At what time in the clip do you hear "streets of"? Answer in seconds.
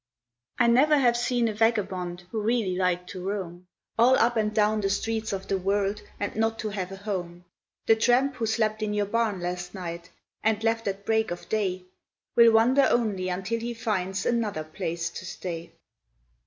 4.89-5.47